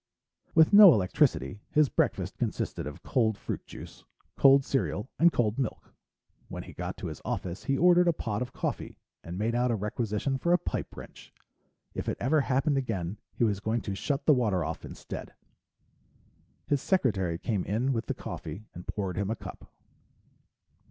[0.55, 4.03] With no electricity, his breakfast consisted of cold fruit juice,
[4.35, 5.93] cold cereal, and cold milk.
[6.47, 9.69] When he got to his office, he ordered a pot of coffee and made out
[9.69, 11.31] a requisition for a pipe wrench.
[11.93, 15.35] If it ever happened again, he was going to shut the water off instead.
[16.65, 19.71] His secretary came in with the coffee and poured him a cup.